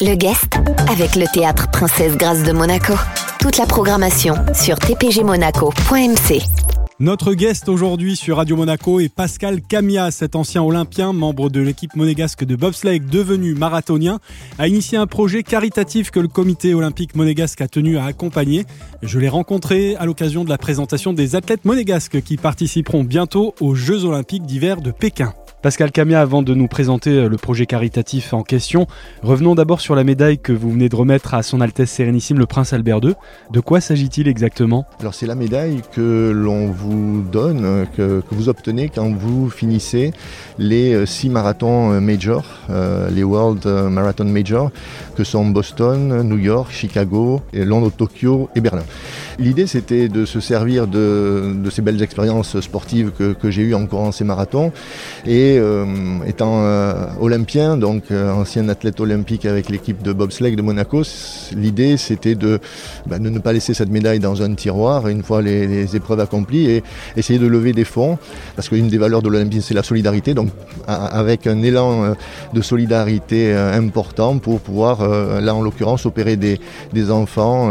[0.00, 0.54] Le guest
[0.88, 2.92] avec le théâtre Princesse Grâce de Monaco.
[3.40, 6.40] Toute la programmation sur tpgmonaco.mc.
[7.00, 11.96] Notre guest aujourd'hui sur Radio Monaco est Pascal Camia, cet ancien olympien, membre de l'équipe
[11.96, 14.20] monégasque de bobsleigh devenu marathonien,
[14.60, 18.66] a initié un projet caritatif que le comité olympique monégasque a tenu à accompagner.
[19.02, 23.74] Je l'ai rencontré à l'occasion de la présentation des athlètes monégasques qui participeront bientôt aux
[23.74, 25.34] Jeux olympiques d'hiver de Pékin.
[25.60, 28.86] Pascal Camia, avant de nous présenter euh, le projet caritatif en question,
[29.24, 32.46] revenons d'abord sur la médaille que vous venez de remettre à Son Altesse Sérénissime le
[32.46, 33.14] Prince Albert II.
[33.50, 34.86] De quoi s'agit-il exactement?
[35.00, 40.12] Alors c'est la médaille que l'on vous donne, euh, que, vous obtenez quand vous finissez
[40.58, 42.60] les euh, six marathons majors,
[43.10, 44.70] les World Marathon Majors,
[45.16, 48.84] que sont Boston, New York, Chicago, Londres, Tokyo et Berlin.
[49.40, 54.10] L'idée c'était de se servir de, ces belles expériences sportives que, j'ai eues en courant
[54.10, 54.72] ces marathons.
[55.26, 55.86] Et euh,
[56.26, 61.02] étant euh, olympien, donc euh, ancien athlète olympique avec l'équipe de bobsleigh de Monaco,
[61.54, 65.94] l'idée c'était bah, de, ne pas laisser cette médaille dans un tiroir une fois les,
[65.94, 66.82] épreuves accomplies et
[67.16, 68.18] essayer de lever des fonds.
[68.56, 70.48] Parce qu'une des valeurs de l'Olympisme c'est la solidarité, donc
[70.88, 72.16] avec un élan
[72.52, 75.06] de solidarité important pour pouvoir,
[75.40, 76.58] là en l'occurrence, opérer des,
[77.10, 77.70] enfants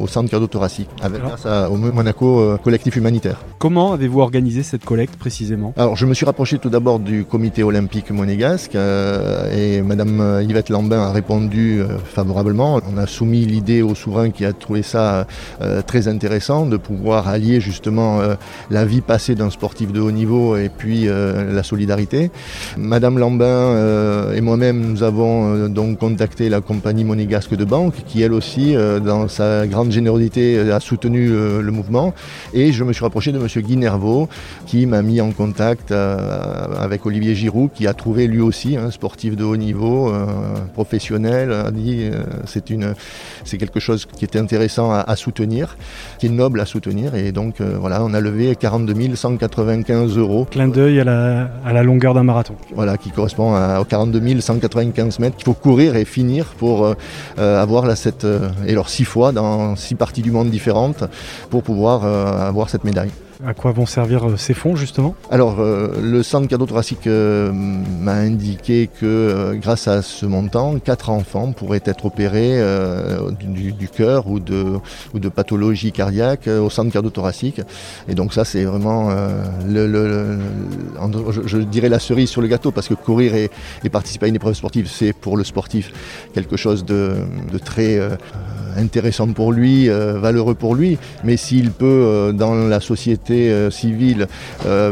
[0.00, 3.44] au centre cardio-thoracique avec grâce au Monaco collectif humanitaire.
[3.58, 5.72] Comment avez-vous organisé cette collecte précisément?
[5.76, 10.68] Alors je me suis rapproché tout d'abord du comité olympique monégasque euh, et Madame Yvette
[10.68, 12.80] Lambin a répondu euh, favorablement.
[12.92, 15.26] On a soumis l'idée au souverain qui a trouvé ça
[15.60, 18.20] euh, très intéressant de pouvoir allier justement
[18.70, 22.30] la vie passée d'un sportif de haut niveau et puis la solidarité.
[22.76, 28.32] Madame Lambin et moi-même nous avons donc contacté la compagnie monégasque de banque qui elle
[28.32, 32.12] aussi dans sa grande générosité a soutenu le mouvement
[32.52, 33.78] et je me suis rapproché de Monsieur Guy
[34.66, 39.36] qui m'a mis en contact avec Olivier Giroud qui a trouvé lui aussi un sportif
[39.36, 40.26] de haut niveau, euh,
[40.74, 42.94] professionnel, a dit euh, c'est une
[43.44, 45.76] c'est quelque chose qui était intéressant à, soutenir,
[46.18, 50.46] qui est noble à soutenir et donc euh, voilà on a levé 42 195 euros.
[50.50, 52.54] Clin d'œil à la, à la longueur d'un marathon.
[52.74, 56.94] Voilà qui correspond à, aux 42 195 mètres qu'il faut courir et finir pour
[57.36, 58.26] avoir la, cette
[58.66, 60.81] et alors six fois dans six parties du monde différentes
[61.50, 63.10] pour pouvoir avoir cette médaille.
[63.44, 65.16] À quoi vont servir euh, ces fonds justement?
[65.28, 71.50] Alors euh, le centre cardio-thoracique euh, m'a indiqué que grâce à ce montant, quatre enfants
[71.50, 72.62] pourraient être opérés
[73.40, 74.78] du, cœur ou de,
[75.12, 77.60] ou de pathologie cardiaque au centre cardio-thoracique.
[78.08, 79.10] Et donc ça c'est vraiment
[79.66, 80.38] le,
[81.46, 83.50] je, dirais la cerise sur le gâteau parce que courir et,
[83.90, 85.92] participer à une épreuve sportive c'est pour le sportif
[86.32, 87.16] quelque chose de,
[87.52, 87.98] de très
[88.76, 93.70] intéressant pour lui, euh, valeureux pour lui, mais s'il peut euh, dans la société euh,
[93.70, 94.26] civile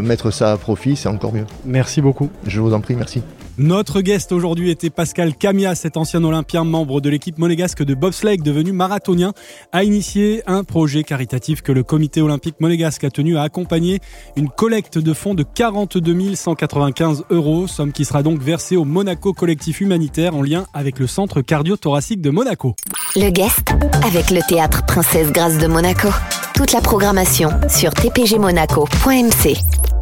[0.02, 1.46] mettre ça à profit, c'est encore mieux.
[1.64, 2.30] Merci beaucoup.
[2.46, 3.22] Je vous en prie, merci.
[3.58, 8.38] Notre guest aujourd'hui était Pascal Camia, cet ancien olympien membre de l'équipe monégasque de bobsleigh
[8.38, 9.32] devenu marathonien,
[9.72, 14.00] a initié un projet caritatif que le comité olympique monégasque a tenu à accompagner,
[14.36, 19.32] une collecte de fonds de 42 195 euros, somme qui sera donc versée au Monaco
[19.32, 22.74] collectif humanitaire en lien avec le centre cardio-thoracique de Monaco.
[23.16, 23.70] Le guest
[24.04, 26.08] avec le théâtre Princesse Grâce de Monaco.
[26.54, 29.89] Toute la programmation sur tpgmonaco.mc.